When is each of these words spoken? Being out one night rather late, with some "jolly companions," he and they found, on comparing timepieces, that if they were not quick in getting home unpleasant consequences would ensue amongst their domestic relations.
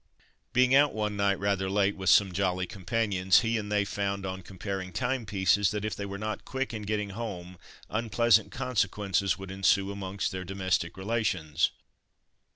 Being 0.51 0.73
out 0.73 0.95
one 0.95 1.15
night 1.15 1.37
rather 1.39 1.69
late, 1.69 1.95
with 1.95 2.09
some 2.09 2.31
"jolly 2.31 2.65
companions," 2.65 3.41
he 3.41 3.55
and 3.55 3.71
they 3.71 3.85
found, 3.85 4.25
on 4.25 4.41
comparing 4.41 4.91
timepieces, 4.91 5.69
that 5.69 5.85
if 5.85 5.95
they 5.95 6.07
were 6.07 6.17
not 6.17 6.43
quick 6.43 6.73
in 6.73 6.81
getting 6.89 7.11
home 7.11 7.59
unpleasant 7.87 8.51
consequences 8.51 9.37
would 9.37 9.51
ensue 9.51 9.91
amongst 9.91 10.31
their 10.31 10.43
domestic 10.43 10.97
relations. 10.97 11.69